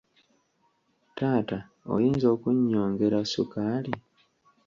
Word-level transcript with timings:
Taata, 1.17 1.59
oyinza 1.93 2.27
okunyongera 2.35 3.17
sukaali? 3.31 3.91